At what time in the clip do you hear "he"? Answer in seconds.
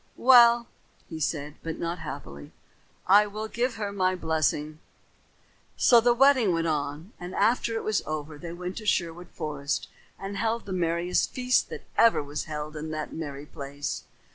1.07-1.19